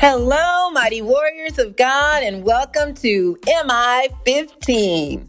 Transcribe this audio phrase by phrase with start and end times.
[0.00, 5.28] Hello, mighty warriors of God, and welcome to MI 15.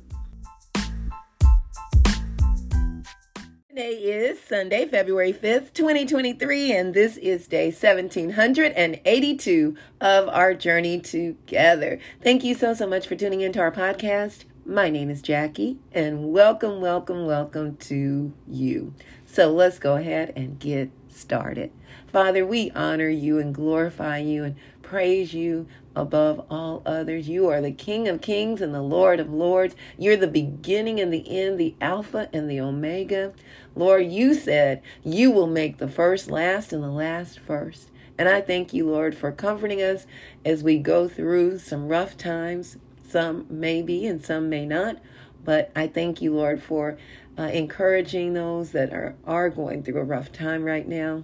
[3.67, 11.99] Today is Sunday, February 5th, 2023, and this is day 1782 of our journey together.
[12.23, 14.45] Thank you so, so much for tuning into our podcast.
[14.65, 18.93] My name is Jackie, and welcome, welcome, welcome to you.
[19.25, 21.73] So let's go ahead and get started.
[22.11, 25.65] Father, we honor you and glorify you and praise you
[25.95, 27.29] above all others.
[27.29, 29.77] You are the King of kings and the Lord of lords.
[29.97, 33.31] You're the beginning and the end, the Alpha and the Omega.
[33.77, 37.89] Lord, you said you will make the first last and the last first.
[38.17, 40.05] And I thank you, Lord, for comforting us
[40.43, 42.75] as we go through some rough times.
[43.07, 44.97] Some may be and some may not.
[45.45, 46.97] But I thank you, Lord, for
[47.39, 51.23] uh, encouraging those that are, are going through a rough time right now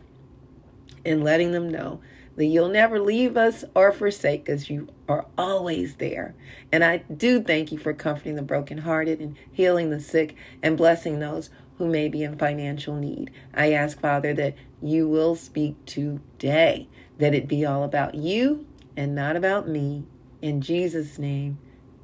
[1.08, 2.02] and letting them know
[2.36, 4.70] that you'll never leave us or forsake us.
[4.70, 6.36] You are always there.
[6.72, 11.20] And I do thank you for comforting the brokenhearted and healing the sick and blessing
[11.20, 13.32] those who may be in financial need.
[13.54, 19.16] I ask, Father, that you will speak today, that it be all about you and
[19.16, 20.06] not about me.
[20.42, 21.58] In Jesus' name,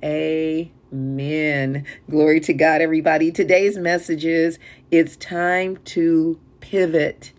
[0.03, 1.85] amen.
[2.09, 3.31] Glory to God, everybody.
[3.31, 4.57] Today's message is
[4.89, 7.33] it's time to pivot.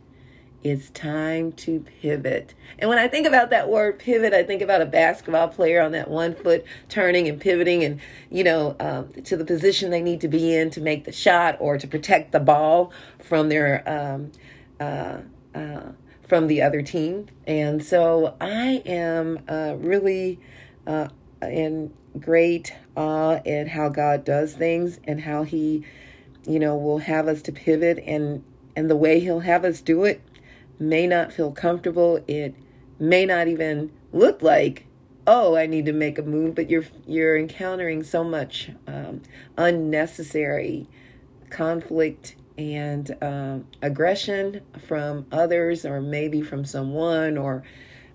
[0.65, 2.55] It's time to pivot.
[2.79, 5.93] And when I think about that word pivot, I think about a basketball player on
[5.93, 10.23] that one foot turning and pivoting and, you know, um, to the position they need
[10.23, 12.91] to be in to make the shot or to protect the ball
[13.23, 14.33] from their, um,
[14.81, 15.19] uh,
[15.55, 15.93] uh,
[16.27, 17.27] from the other team.
[17.47, 20.41] And so I am uh, really
[20.87, 21.09] uh,
[21.43, 25.85] in great awe at how God does things and how He,
[26.47, 28.43] you know, will have us to pivot and
[28.77, 30.21] and the way He'll have us do it
[30.79, 32.23] may not feel comfortable.
[32.27, 32.55] It
[32.99, 34.87] may not even look like,
[35.27, 39.23] oh, I need to make a move, but you're you're encountering so much um,
[39.57, 40.89] unnecessary
[41.51, 47.63] conflict and um, aggression from others, or maybe from someone, or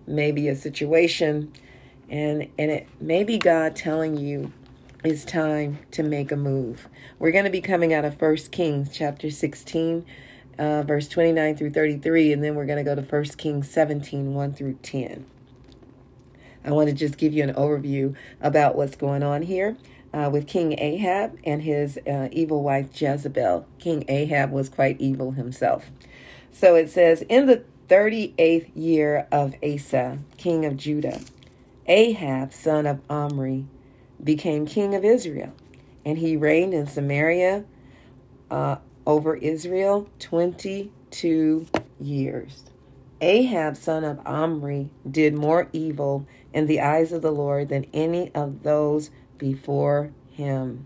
[0.08, 1.52] maybe a situation,
[2.10, 4.52] and and it may be God telling you
[5.04, 6.90] it's time to make a move.
[7.20, 10.06] We're going to be coming out of First Kings chapter 16
[10.60, 14.34] uh, verse 29 through 33, and then we're going to go to 1 Kings 17
[14.34, 15.26] 1 through 10.
[16.66, 19.78] I want to just give you an overview about what's going on here.
[20.12, 23.68] Uh, with King Ahab and his uh, evil wife Jezebel.
[23.78, 25.92] King Ahab was quite evil himself.
[26.52, 31.22] So it says, In the 38th year of Asa, king of Judah,
[31.86, 33.68] Ahab, son of Omri,
[34.24, 35.54] became king of Israel,
[36.04, 37.66] and he reigned in Samaria
[38.50, 38.78] uh,
[39.10, 41.66] over Israel 22
[42.00, 42.66] years.
[43.22, 48.32] Ahab, son of Omri, did more evil in the eyes of the Lord than any
[48.36, 49.10] of those
[49.40, 50.86] before him.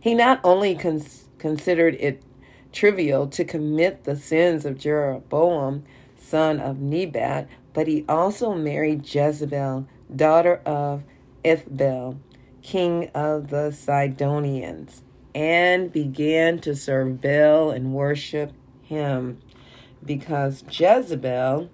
[0.00, 2.24] He not only cons- considered it
[2.72, 5.84] trivial to commit the sins of Jeroboam,
[6.18, 11.04] son of Nebat, but he also married Jezebel, daughter of
[11.44, 12.18] Ethbaal,
[12.60, 15.02] king of the Sidonians
[15.34, 19.38] and began to serve Baal and worship him
[20.04, 21.70] because Jezebel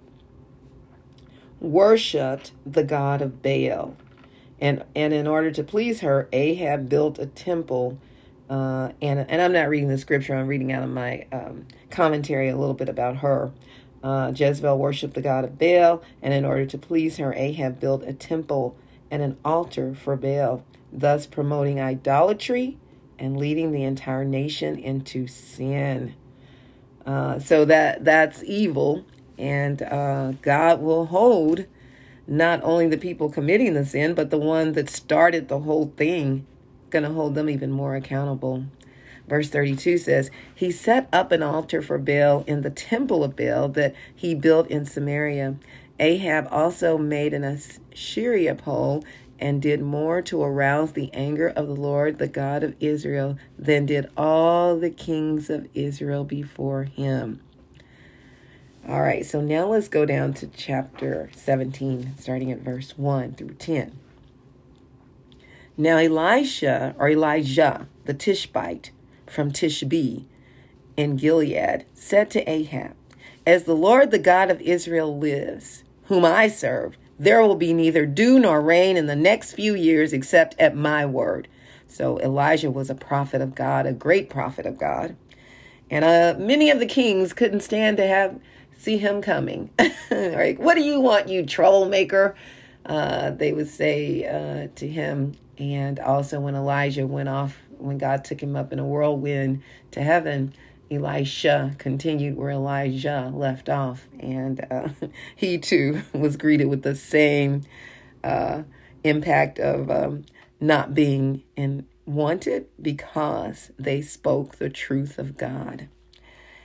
[1.61, 3.97] worshiped the god of Baal.
[4.61, 7.99] And, and in order to please her, Ahab built a temple.
[8.51, 12.49] Uh, and, and I'm not reading the scripture, I'm reading out of my um, commentary
[12.49, 13.53] a little bit about her.
[14.03, 18.05] Uh, Jezebel worshiped the god of Baal, and in order to please her, Ahab built
[18.05, 18.77] a temple
[19.11, 22.79] and an altar for Baal, thus promoting idolatry
[23.19, 26.15] and leading the entire nation into sin.
[27.07, 29.05] Uh, so that that's evil,
[29.39, 31.67] and uh, God will hold
[32.27, 36.47] not only the people committing the sin, but the one that started the whole thing,
[36.91, 38.65] going to hold them even more accountable.
[39.27, 43.69] Verse 32 says, He set up an altar for Baal in the temple of Baal
[43.71, 45.57] that he built in Samaria.
[46.01, 49.05] Ahab also made an Asherah pole
[49.39, 53.87] and did more to arouse the anger of the Lord, the God of Israel, than
[53.87, 57.41] did all the kings of Israel before him.
[58.89, 63.55] All right, so now let's go down to chapter 17, starting at verse 1 through
[63.55, 63.99] 10.
[65.77, 68.91] Now Elisha, or Elijah, the Tishbite
[69.27, 70.25] from Tishbe
[70.97, 72.95] in Gilead, said to Ahab,
[73.47, 78.07] As the Lord, the God of Israel, lives, whom I serve, there will be neither
[78.07, 81.49] dew nor rain in the next few years except at my word.
[81.87, 85.17] So Elijah was a prophet of God, a great prophet of God.
[85.91, 88.39] And uh, many of the kings couldn't stand to have
[88.77, 89.71] see him coming.
[90.11, 92.37] like, what do you want, you troll maker?
[92.89, 98.25] uh, they would say uh, to him, and also when Elijah went off, when God
[98.25, 99.63] took him up in a whirlwind
[99.93, 100.55] to heaven,
[100.91, 104.89] Elisha continued where Elijah left off, and uh,
[105.37, 107.63] he too was greeted with the same
[108.25, 108.63] uh,
[109.05, 110.25] impact of um,
[110.61, 115.89] not being in wanted because they spoke the truth of God.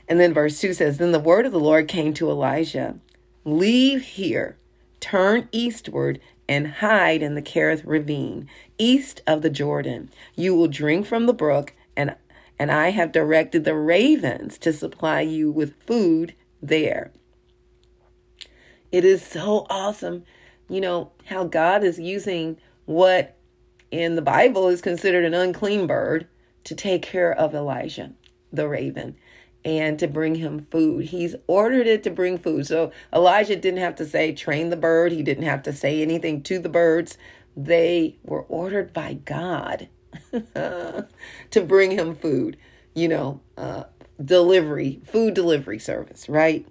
[0.08, 2.96] And then verse 2 says, Then the word of the Lord came to Elijah
[3.46, 4.58] Leave here,
[5.00, 8.48] turn eastward, and hide in the Kerith ravine,
[8.78, 10.10] east of the Jordan.
[10.36, 11.74] You will drink from the brook,
[12.59, 17.11] and, I have directed the ravens to supply you with food there.
[18.91, 20.23] It is so awesome,
[20.69, 23.38] you know, how God is using what
[23.91, 26.27] in the Bible is considered an unclean bird
[26.63, 28.13] to take care of Elijah,
[28.51, 29.15] the raven
[29.65, 31.05] and to bring him food.
[31.05, 32.67] He's ordered it to bring food.
[32.67, 35.11] So Elijah didn't have to say, train the bird.
[35.11, 37.17] He didn't have to say anything to the birds.
[37.55, 39.88] They were ordered by God
[41.51, 42.57] to bring him food,
[42.94, 43.83] you know, uh,
[44.24, 46.68] delivery, food delivery service, right?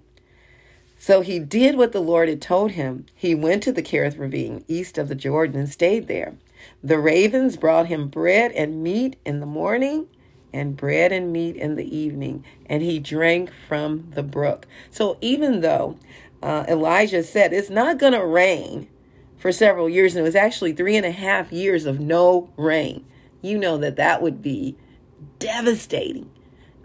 [0.97, 3.05] So he did what the Lord had told him.
[3.13, 6.35] He went to the Kerith ravine east of the Jordan and stayed there.
[6.81, 10.07] The ravens brought him bread and meat in the morning
[10.53, 14.67] and bread and meat in the evening, and he drank from the brook.
[14.91, 15.97] So even though
[16.41, 18.87] uh, Elijah said it's not going to rain
[19.37, 23.05] for several years, and it was actually three and a half years of no rain,
[23.43, 24.75] you know that that would be
[25.37, 26.31] devastating.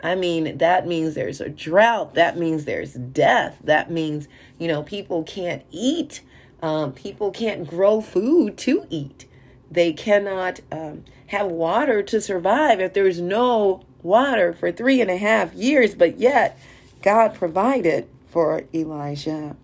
[0.02, 2.14] I mean, that means there's a drought.
[2.14, 3.58] That means there's death.
[3.64, 4.28] That means,
[4.58, 6.20] you know, people can't eat.
[6.62, 9.26] Um, people can't grow food to eat.
[9.70, 15.16] They cannot um, have water to survive if there's no water for three and a
[15.16, 16.58] half years, but yet
[17.02, 19.56] God provided for Elijah.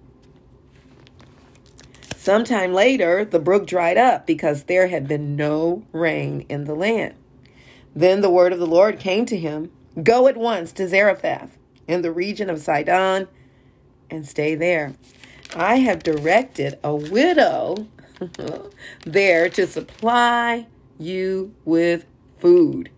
[2.24, 7.12] Sometime later, the brook dried up because there had been no rain in the land.
[7.94, 9.70] Then the word of the Lord came to him
[10.02, 13.28] Go at once to Zarephath in the region of Sidon
[14.08, 14.94] and stay there.
[15.54, 17.88] I have directed a widow
[19.04, 20.66] there to supply
[20.98, 22.06] you with
[22.38, 22.88] food.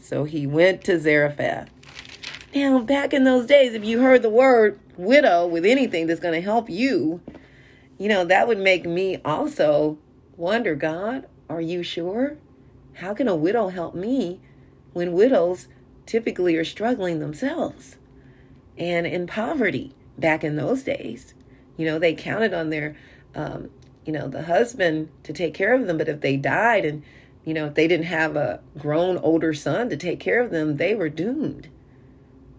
[0.00, 1.68] So he went to Zarephath.
[2.54, 6.32] Now, back in those days, if you heard the word widow with anything that's going
[6.32, 7.20] to help you,
[7.98, 9.98] you know, that would make me also
[10.36, 12.36] wonder God, are you sure?
[12.94, 14.40] How can a widow help me
[14.92, 15.68] when widows
[16.06, 17.96] typically are struggling themselves
[18.76, 21.34] and in poverty back in those days?
[21.76, 22.96] You know, they counted on their
[23.34, 23.70] um,
[24.04, 25.98] you know, the husband to take care of them.
[25.98, 27.02] But if they died and,
[27.44, 30.76] you know, if they didn't have a grown older son to take care of them,
[30.76, 31.68] they were doomed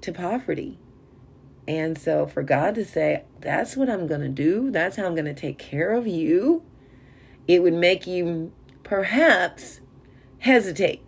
[0.02, 0.78] to poverty.
[1.68, 5.16] And so for God to say, that's what I'm going to do, that's how I'm
[5.16, 6.64] going to take care of you,
[7.48, 8.52] it would make you
[8.84, 9.82] perhaps
[10.40, 11.02] hesitate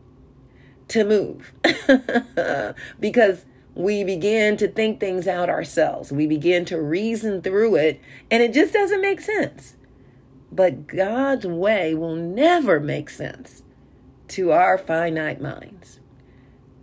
[0.88, 1.54] to move
[3.00, 3.46] because
[3.76, 6.12] we begin to think things out ourselves.
[6.12, 8.02] We begin to reason through it,
[8.32, 9.76] and it just doesn't make sense.
[10.52, 13.62] But God's way will never make sense
[14.30, 16.00] to our finite minds.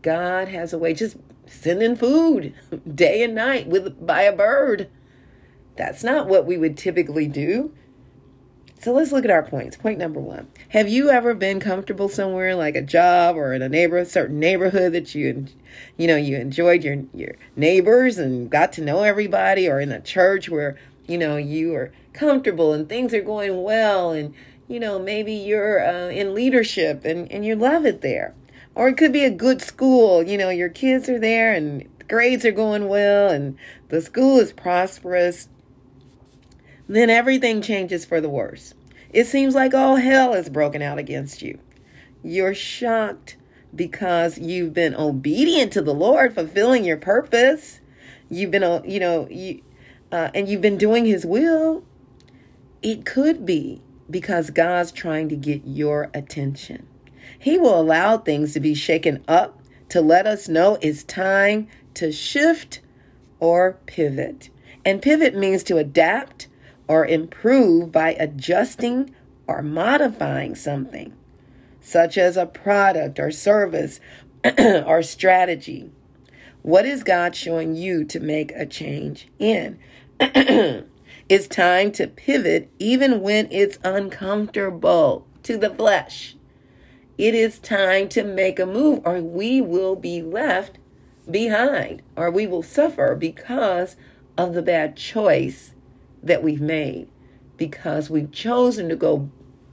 [0.02, 1.16] God has a way, just
[1.46, 2.54] sending food
[2.94, 4.88] day and night with by a bird.
[5.76, 7.72] That's not what we would typically do.
[8.80, 9.76] So let's look at our points.
[9.76, 13.68] Point number one: Have you ever been comfortable somewhere, like a job or in a
[13.68, 15.46] neighborhood, certain neighborhood that you,
[15.96, 20.00] you know, you enjoyed your your neighbors and got to know everybody, or in a
[20.00, 24.34] church where you know you are comfortable and things are going well and
[24.68, 28.34] you know maybe you're uh, in leadership and and you love it there
[28.74, 32.44] or it could be a good school you know your kids are there and grades
[32.44, 33.56] are going well and
[33.88, 35.48] the school is prosperous
[36.88, 38.74] then everything changes for the worse.
[39.10, 41.58] It seems like all hell is broken out against you.
[42.22, 43.36] You're shocked
[43.74, 47.80] because you've been obedient to the lord fulfilling your purpose.
[48.28, 49.62] You've been uh, you know you
[50.12, 51.84] uh, and you've been doing his will.
[52.82, 56.86] It could be because God's trying to get your attention.
[57.44, 59.60] He will allow things to be shaken up
[59.90, 62.80] to let us know it's time to shift
[63.38, 64.48] or pivot.
[64.82, 66.48] And pivot means to adapt
[66.88, 69.14] or improve by adjusting
[69.46, 71.12] or modifying something,
[71.82, 74.00] such as a product or service
[74.58, 75.90] or strategy.
[76.62, 79.78] What is God showing you to make a change in?
[81.26, 86.33] It's time to pivot even when it's uncomfortable to the flesh.
[87.16, 90.78] It is time to make a move, or we will be left
[91.30, 93.96] behind, or we will suffer because
[94.36, 95.72] of the bad choice
[96.22, 97.08] that we've made.
[97.56, 99.30] because we've chosen to go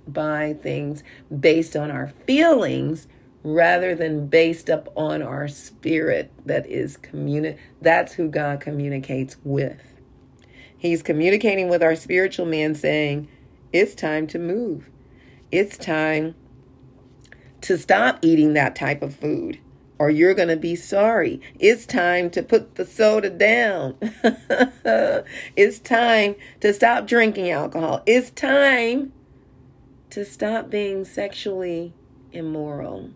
[0.07, 1.03] buy things
[1.39, 3.07] based on our feelings
[3.43, 9.81] rather than based up on our spirit that is communi- that's who God communicates with.
[10.77, 13.27] He's communicating with our spiritual man saying,
[13.73, 14.89] "It's time to move.
[15.51, 16.35] It's time
[17.61, 19.59] to stop eating that type of food."
[19.99, 21.39] Or you're going to be sorry.
[21.59, 23.97] It's time to put the soda down.
[25.55, 28.01] it's time to stop drinking alcohol.
[28.07, 29.13] It's time
[30.09, 31.93] to stop being sexually
[32.31, 33.11] immoral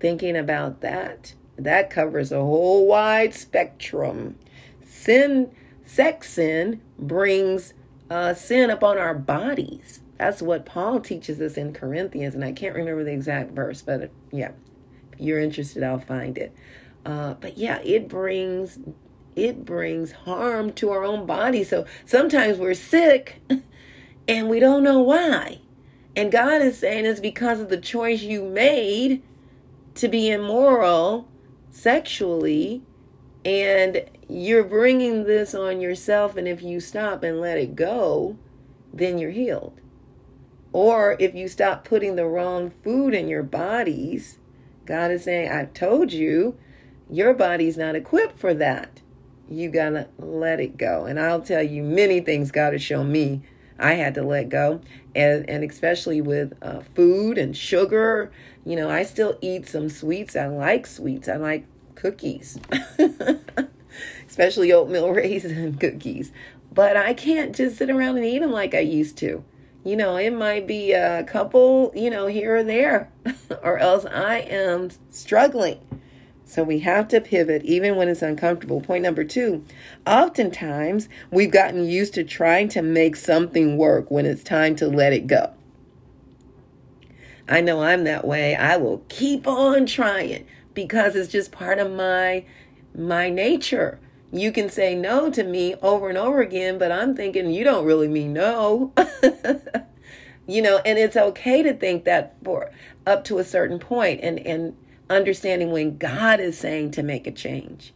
[0.00, 1.34] thinking about that.
[1.56, 4.38] That covers a whole wide spectrum.
[4.84, 5.52] Sin,
[5.84, 7.74] sex sin, brings
[8.08, 10.00] uh, sin upon our bodies.
[10.20, 14.10] That's what Paul teaches us in Corinthians, and I can't remember the exact verse, but
[14.30, 14.50] yeah,
[15.14, 16.54] if you're interested, I'll find it.
[17.06, 18.78] Uh, but yeah, it brings
[19.34, 21.64] it brings harm to our own body.
[21.64, 23.40] So sometimes we're sick
[24.28, 25.60] and we don't know why.
[26.14, 29.22] And God is saying it's because of the choice you made
[29.94, 31.28] to be immoral
[31.70, 32.82] sexually
[33.42, 38.36] and you're bringing this on yourself and if you stop and let it go
[38.92, 39.79] then you're healed
[40.72, 44.38] or if you stop putting the wrong food in your bodies
[44.86, 46.56] god is saying i told you
[47.08, 49.00] your body's not equipped for that
[49.48, 53.42] you gotta let it go and i'll tell you many things god has shown me
[53.78, 54.80] i had to let go
[55.14, 58.30] and, and especially with uh, food and sugar
[58.64, 60.36] you know, I still eat some sweets.
[60.36, 61.28] I like sweets.
[61.28, 62.58] I like cookies,
[64.28, 66.32] especially oatmeal raisin cookies.
[66.72, 69.44] But I can't just sit around and eat them like I used to.
[69.84, 73.10] You know, it might be a couple, you know, here or there,
[73.62, 75.80] or else I am struggling.
[76.44, 78.80] So we have to pivot even when it's uncomfortable.
[78.80, 79.64] Point number two
[80.04, 85.12] oftentimes we've gotten used to trying to make something work when it's time to let
[85.12, 85.54] it go.
[87.48, 88.56] I know I'm that way.
[88.56, 90.44] I will keep on trying
[90.74, 92.44] because it's just part of my
[92.94, 94.00] my nature.
[94.32, 97.84] You can say no to me over and over again, but I'm thinking you don't
[97.84, 98.92] really mean no.
[100.46, 102.70] you know, and it's okay to think that for
[103.06, 104.76] up to a certain point and and
[105.08, 107.92] understanding when God is saying to make a change.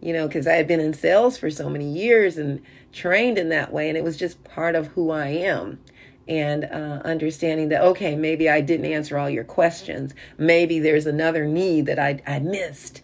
[0.00, 2.60] You know, because I had been in sales for so many years and
[2.92, 5.78] trained in that way, and it was just part of who I am
[6.28, 11.46] and uh, understanding that okay maybe i didn't answer all your questions maybe there's another
[11.46, 13.02] need that I, I missed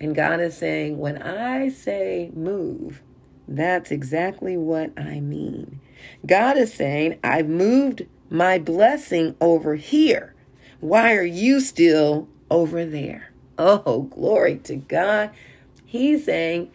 [0.00, 3.02] and god is saying when i say move
[3.48, 5.80] that's exactly what i mean
[6.26, 10.34] god is saying i've moved my blessing over here
[10.80, 15.30] why are you still over there oh glory to god
[15.84, 16.70] he's saying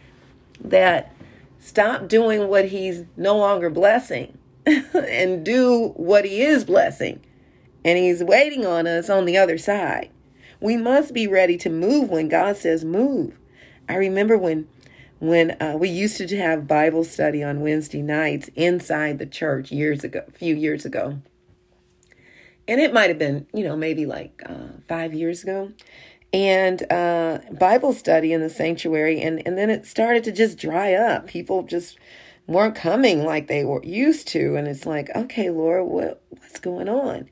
[0.60, 1.14] that
[1.60, 4.38] stop doing what he's no longer blessing
[4.94, 7.22] and do what he is blessing.
[7.84, 10.10] And he's waiting on us on the other side.
[10.62, 13.38] We must be ready to move when God says move.
[13.90, 14.70] I remember when
[15.20, 20.04] when uh, we used to have Bible study on Wednesday nights inside the church years
[20.04, 21.20] ago, a few years ago.
[22.68, 25.74] And it might have been, you know, maybe like uh, five years ago.
[26.34, 29.22] And uh, Bible study in the sanctuary.
[29.22, 31.28] And, and then it started to just dry up.
[31.28, 32.00] People just
[32.48, 34.56] weren't coming like they were used to.
[34.56, 37.30] And it's like, okay, Lord, what, what's going on?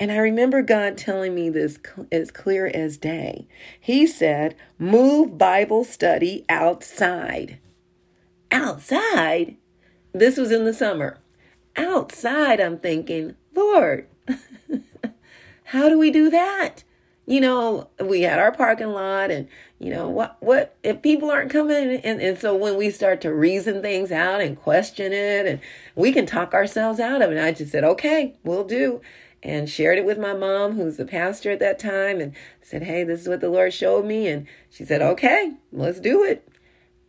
[0.00, 1.78] And I remember God telling me this
[2.10, 3.46] as clear as day.
[3.78, 7.58] He said, move Bible study outside.
[8.50, 9.58] Outside?
[10.14, 11.18] This was in the summer.
[11.76, 14.08] Outside, I'm thinking, Lord,
[15.64, 16.82] how do we do that?
[17.30, 19.46] you know, we had our parking lot and,
[19.78, 23.32] you know, what, what, if people aren't coming and, and so when we start to
[23.32, 25.60] reason things out and question it and
[25.94, 27.40] we can talk ourselves out of it.
[27.40, 29.00] I just said, okay, we'll do.
[29.42, 33.04] And shared it with my mom, who's the pastor at that time, and said, hey,
[33.04, 34.28] this is what the Lord showed me.
[34.28, 36.46] And she said, okay, let's do it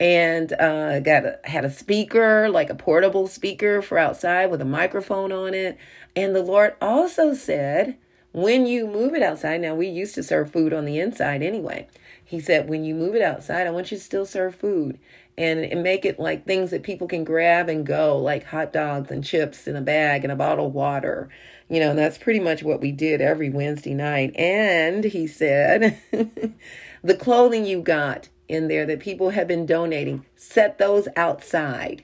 [0.02, 4.66] and uh, got a, had a speaker, like a portable speaker for outside with a
[4.66, 5.78] microphone on it.
[6.16, 7.98] And the Lord also said,
[8.32, 11.88] when you move it outside, now we used to serve food on the inside anyway.
[12.26, 14.98] He said, when you move it outside, I want you to still serve food
[15.38, 19.12] and, and make it like things that people can grab and go, like hot dogs
[19.12, 21.30] and chips in a bag and a bottle of water.
[21.72, 24.36] You know, that's pretty much what we did every Wednesday night.
[24.36, 26.00] And he said,
[27.04, 32.04] the clothing you got in there that people have been donating, set those outside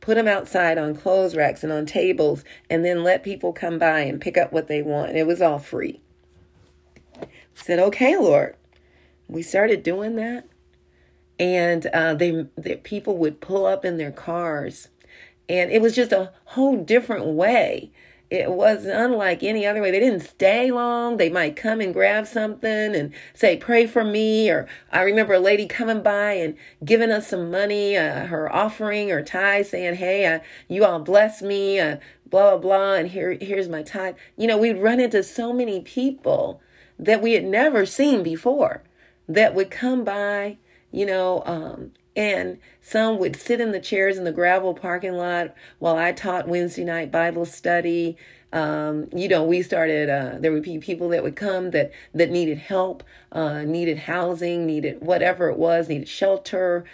[0.00, 4.00] put them outside on clothes racks and on tables, and then let people come by
[4.00, 5.16] and pick up what they want.
[5.16, 6.00] It was all free.
[7.20, 8.56] I said, okay, Lord.
[9.28, 10.46] We started doing that,
[11.40, 14.88] and uh, they, they people would pull up in their cars
[15.48, 17.90] And it was just a whole different way.
[18.28, 19.92] It was unlike any other way.
[19.92, 21.16] They didn't stay long.
[21.16, 24.50] They might come and grab something and say, pray for me.
[24.50, 29.12] Or I remember a lady coming by and giving us some money, uh, her offering
[29.12, 32.94] or tithe, saying, hey, uh, you all bless me, uh, blah, blah, blah.
[32.94, 34.16] And here, here's my tithe.
[34.36, 36.60] You know, we'd run into so many people
[36.98, 38.82] that we had never seen before
[39.28, 40.58] that would come by,
[40.96, 45.54] you know, um, and some would sit in the chairs in the gravel parking lot
[45.78, 48.16] while I taught Wednesday night Bible study.
[48.50, 52.30] Um, you know, we started, uh, there would be people that would come that, that
[52.30, 56.86] needed help, uh, needed housing, needed whatever it was, needed shelter.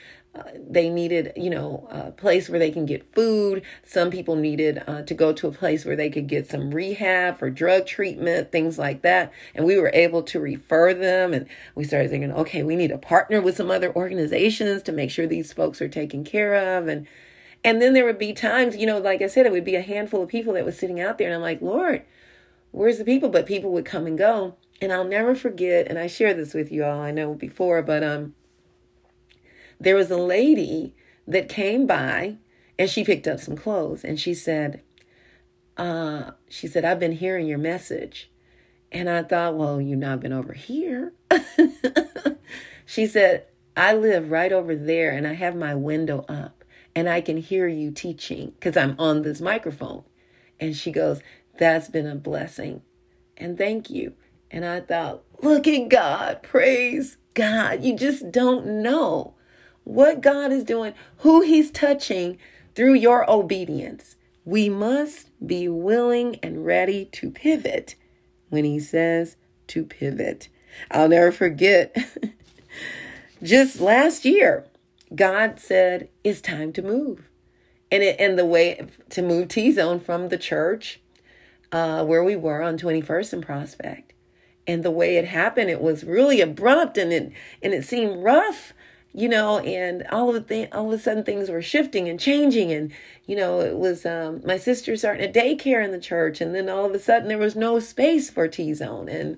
[0.57, 3.63] They needed, you know, a place where they can get food.
[3.85, 7.39] Some people needed uh, to go to a place where they could get some rehab
[7.39, 9.31] for drug treatment, things like that.
[9.55, 11.35] And we were able to refer them.
[11.35, 15.11] And we started thinking, okay, we need to partner with some other organizations to make
[15.11, 16.89] sure these folks are taken care of.
[16.89, 17.07] And
[17.65, 19.83] and then there would be times, you know, like I said, it would be a
[19.83, 22.03] handful of people that was sitting out there, and I'm like, Lord,
[22.73, 23.29] where's the people?
[23.29, 24.57] But people would come and go.
[24.81, 28.03] And I'll never forget, and I share this with you all, I know before, but
[28.03, 28.35] um
[29.83, 30.95] there was a lady
[31.27, 32.37] that came by
[32.79, 34.83] and she picked up some clothes and she said,
[35.77, 38.31] uh, she said, I've been hearing your message.
[38.91, 41.15] And I thought, well, you've not been over here.
[42.87, 43.47] she said,
[43.77, 47.67] I live right over there and I have my window up and I can hear
[47.67, 50.05] you teaching because I'm on this microphone.
[50.61, 51.21] And she goes,
[51.59, 52.83] That's been a blessing.
[53.37, 54.13] And thank you.
[54.51, 56.43] And I thought, Look at God.
[56.43, 57.83] Praise God.
[57.83, 59.35] You just don't know
[59.85, 62.39] what God is doing, who He's touching
[62.75, 64.17] through your obedience.
[64.45, 67.97] We must be willing and ready to pivot
[68.49, 69.37] when He says
[69.69, 70.49] to pivot.
[70.91, 71.97] I'll never forget,
[73.43, 74.67] just last year,
[75.15, 77.29] God said, It's time to move.
[77.91, 81.01] And, it, and the way to move T Zone from the church
[81.73, 84.13] uh, where we were on 21st and Prospect.
[84.67, 88.73] And the way it happened, it was really abrupt and it, and it seemed rough
[89.15, 92.73] you know, and all of the all of a sudden things were shifting and changing,
[92.73, 92.93] and
[93.27, 96.69] you know, it was um, my sister starting a daycare in the church, and then
[96.69, 99.37] all of a sudden there was no space for T Zone, and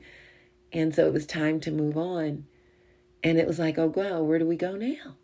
[0.73, 2.47] and so it was time to move on,
[3.23, 5.17] and it was like, oh wow, where do we go now?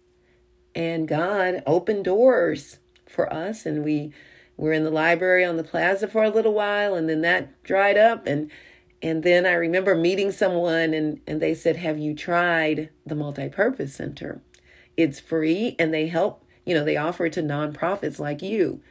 [0.74, 4.12] And God opened doors for us, and we
[4.56, 7.96] were in the library on the plaza for a little while, and then that dried
[7.96, 8.50] up, and
[9.02, 13.94] and then I remember meeting someone and, and they said, Have you tried the multi-purpose
[13.94, 14.42] center?
[14.96, 18.82] It's free and they help, you know, they offer it to nonprofits like you.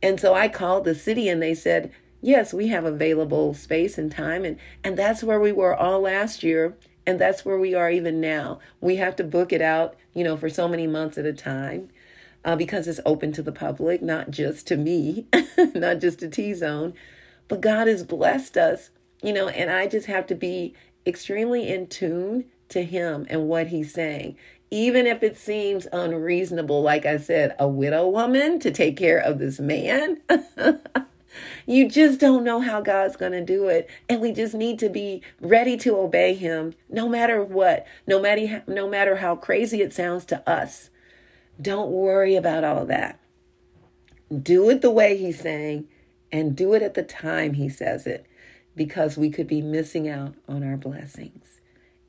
[0.00, 1.90] And so I called the city and they said,
[2.20, 4.44] Yes, we have available space and time.
[4.44, 6.76] And, and that's where we were all last year.
[7.06, 8.60] And that's where we are even now.
[8.80, 11.88] We have to book it out, you know, for so many months at a time
[12.44, 15.26] uh, because it's open to the public, not just to me,
[15.74, 16.92] not just to T Zone.
[17.48, 18.90] But God has blessed us
[19.22, 20.74] you know, and I just have to be
[21.06, 24.36] extremely in tune to him and what he's saying.
[24.70, 29.38] Even if it seems unreasonable, like I said, a widow woman to take care of
[29.38, 30.20] this man.
[31.66, 33.88] you just don't know how God's going to do it.
[34.08, 38.62] And we just need to be ready to obey him no matter what, no matter,
[38.66, 40.90] no matter how crazy it sounds to us.
[41.60, 43.18] Don't worry about all that.
[44.42, 45.88] Do it the way he's saying
[46.30, 48.26] and do it at the time he says it
[48.78, 51.60] because we could be missing out on our blessings.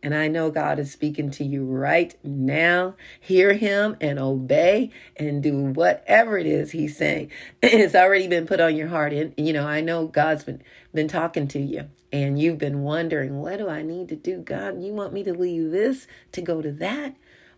[0.02, 2.96] And I know God is speaking to you right now.
[3.20, 7.32] Hear Him and obey and do whatever it is He's saying.
[7.62, 9.12] It's already been put on your heart.
[9.12, 10.62] And, you know, I know God's been,
[10.94, 14.38] been talking to you and you've been wondering, what do I need to do?
[14.38, 17.16] God, you want me to leave this to go to that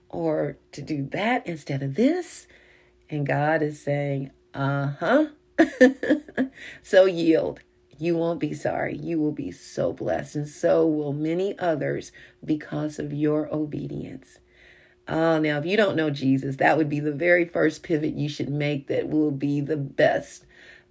[0.10, 2.48] or to do that instead of this?
[3.10, 5.28] And God is saying, uh huh.
[6.82, 7.60] so yield
[8.02, 8.98] you won't be sorry.
[8.98, 12.12] You will be so blessed, and so will many others
[12.44, 14.40] because of your obedience.
[15.08, 18.28] Oh, now, if you don't know Jesus, that would be the very first pivot you
[18.28, 20.46] should make that will be the best,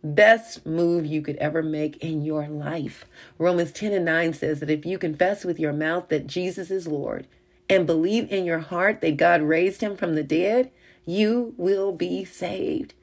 [0.05, 3.07] best move you could ever make in your life.
[3.39, 6.87] Romans 10 and 9 says that if you confess with your mouth that Jesus is
[6.87, 7.27] Lord
[7.69, 10.71] and believe in your heart that God raised him from the dead,
[11.05, 12.95] you will be saved.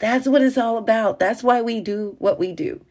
[0.00, 1.18] That's what it's all about.
[1.18, 2.82] That's why we do what we do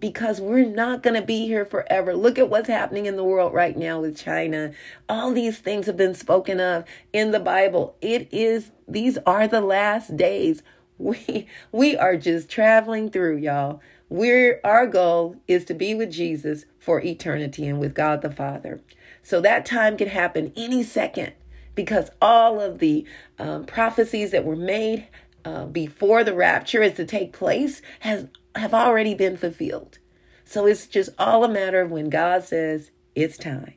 [0.00, 2.14] because we're not going to be here forever.
[2.14, 4.72] Look at what's happening in the world right now with China.
[5.08, 7.96] All these things have been spoken of in the Bible.
[8.00, 10.62] It is these are the last days.
[10.96, 13.80] We we are just traveling through, y'all.
[14.08, 18.80] We're our goal is to be with Jesus for eternity and with God the Father.
[19.20, 21.32] So that time can happen any second
[21.74, 23.04] because all of the
[23.40, 25.08] um, prophecies that were made
[25.44, 29.98] uh, before the rapture is to take place has have already been fulfilled.
[30.44, 33.74] So it's just all a matter of when God says it's time.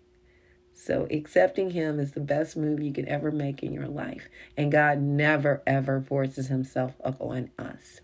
[0.73, 4.27] So accepting him is the best move you can ever make in your life.
[4.55, 8.01] And God never ever forces himself upon us.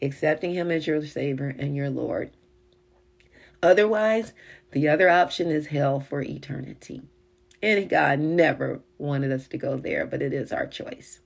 [0.00, 2.30] Accepting him as your savior and your Lord.
[3.62, 4.32] Otherwise,
[4.72, 7.02] the other option is hell for eternity.
[7.62, 11.20] And God never wanted us to go there, but it is our choice.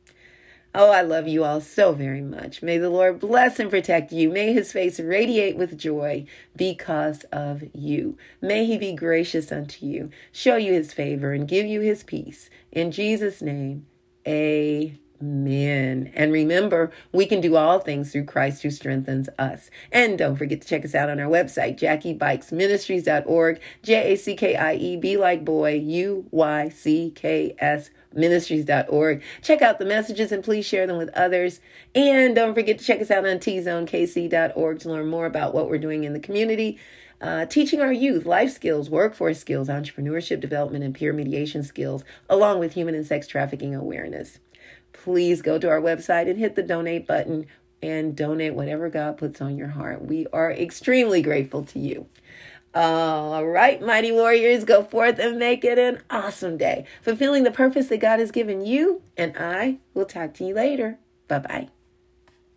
[0.73, 2.63] Oh, I love you all so very much.
[2.63, 4.31] May the Lord bless and protect you.
[4.31, 8.17] May his face radiate with joy because of you.
[8.41, 12.51] May he be gracious unto you, show you his favor, and give you his peace.
[12.71, 13.87] In Jesus' name,
[14.27, 14.99] amen.
[15.23, 16.11] Amen.
[16.15, 19.71] And remember, we can do all things through Christ who strengthens us.
[19.93, 24.57] And don't forget to check us out on our website, JackieBuycksMinistries.org, J A C K
[24.57, 29.23] I E, B like boy, U Y C K S ministries.org.
[29.43, 31.61] Check out the messages and please share them with others.
[31.95, 35.79] And don't forget to check us out on tzonekc.org to learn more about what we're
[35.79, 36.79] doing in the community.
[37.21, 42.59] Uh, teaching our youth life skills, workforce skills, entrepreneurship development, and peer mediation skills, along
[42.59, 44.39] with human and sex trafficking awareness
[44.93, 47.47] please go to our website and hit the donate button
[47.83, 50.05] and donate whatever God puts on your heart.
[50.05, 52.07] We are extremely grateful to you.
[52.73, 57.89] All right, mighty warriors, go forth and make it an awesome day, fulfilling the purpose
[57.89, 59.03] that God has given you.
[59.17, 60.99] And I will talk to you later.
[61.27, 61.80] Bye bye.